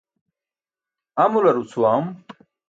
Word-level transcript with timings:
Amular 1.23 1.55
ucʰuwam. 1.61 2.05